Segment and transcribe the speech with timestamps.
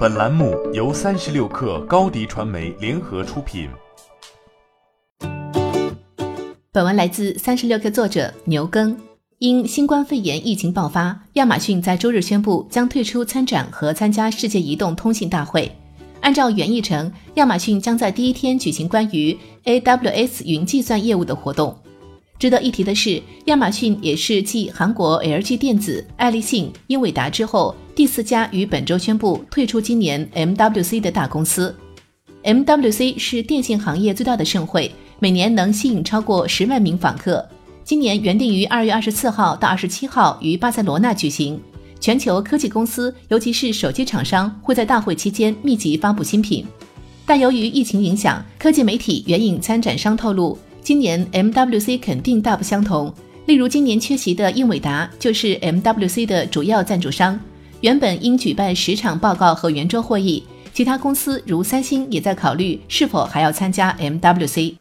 [0.00, 3.68] 本栏目由三十六氪高低传媒联合出品。
[6.72, 8.98] 本文来自三十六氪作者牛耕。
[9.40, 15.70] 因新冠肺炎疫情爆发，亚马逊在周日宣布将退出参展和参加世界移动通信大会。
[16.22, 21.76] 按照原议程，亚马逊将在第一天举行关于 AWS 云计算业务的活动。
[22.38, 31.76] 值得一提的是，亚马逊也是继韩国 LG 电子、爱立信、英伟达之后第四家于本周宣布退出今年 MWC 的大公司。
[32.44, 37.46] MWC 是电信行业最大的盛会，每年能吸引超过十万名访客。
[37.84, 41.60] 今年原定于二月二十四号到二十七号于巴塞罗那举行。
[42.00, 46.64] 全球科技公司，尤其是手机厂商，会在大会期间密集发布新品。
[47.26, 50.58] 但由于疫情影响，科技媒体援引参展商透露。
[50.80, 53.12] 今年 MWC 肯定大不相同。
[53.44, 57.38] 例如，今年缺席的英伟达就是 MWC 的主要赞助商，
[57.80, 60.42] 原本应举办十场报告和圆桌会议。
[60.72, 64.74] 其他公司如三星也在考虑是否还要参加 MWC。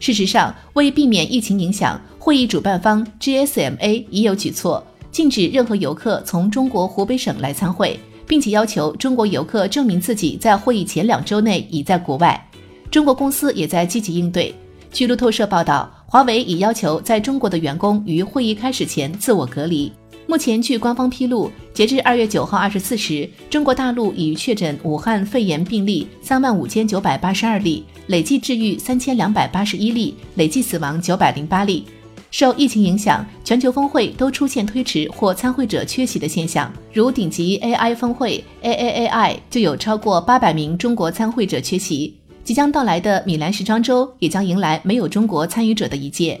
[0.00, 12.48] 事实上，为避免疫情影响，会议主办方 GSMA 已有举措，禁止任何游客从中国湖北省来参会，并且要求中国游客证明自己在会议前两周内已在国外。
[12.90, 14.54] 中国公司也在积极应对。
[14.90, 19.92] 据路透社报道，华为已要求在中国的员工于会议开始前自我隔离。
[20.26, 31.84] 目前，据官方披露，截至二月九号二十四时，中国大陆已确诊武汉肺炎病例三万五千九百八十二例，累计治愈三千两百八十一例，累计死亡九百零八例。
[32.32, 36.68] 受疫情影响，全球峰会都出现推迟或参会者缺席的现象。
[36.92, 42.12] 如顶级 AI 峰会 AAAI 就有超过八百名中国参会者缺席。
[42.42, 46.40] 即将到来的米兰时装周也将迎来没有中国参与者的一届。